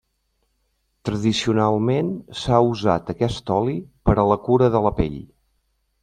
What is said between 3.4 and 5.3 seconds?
oli per a la cura de la pell.